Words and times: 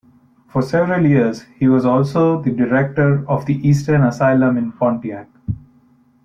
For 0.47 0.63
several 0.63 1.05
years, 1.05 1.43
he 1.59 1.67
was 1.67 1.85
also 1.85 2.41
the 2.41 2.49
director 2.49 3.23
of 3.29 3.45
the 3.45 3.53
Eastern 3.67 4.03
Asylum 4.03 4.57
in 4.57 4.71
Pontiac. 4.71 5.27